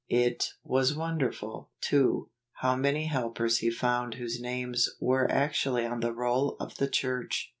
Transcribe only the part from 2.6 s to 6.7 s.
many helpers he found whose names were actually on the roll